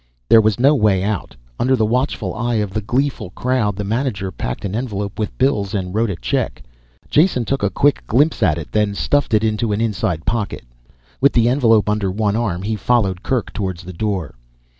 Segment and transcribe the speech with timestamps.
[0.29, 1.35] There was no way out.
[1.59, 5.75] Under the watchful eye of the gleeful crowd the manager packed an envelope with bills
[5.75, 6.63] and wrote a check.
[7.11, 10.63] Jason took a quick glimpse at it, then stuffed it into an inside pocket.
[11.21, 14.33] With the envelope under one arm he followed Kerk towards the door.